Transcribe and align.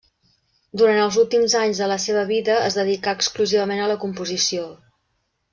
Durant 0.81 1.01
els 1.01 1.19
últims 1.23 1.57
anys 1.59 1.83
de 1.83 1.89
la 1.93 1.99
seva 2.07 2.25
vida 2.31 2.57
es 2.71 2.79
dedicà 2.81 3.15
exclusivament 3.19 3.85
a 3.89 3.93
la 3.95 4.03
composició. 4.07 4.69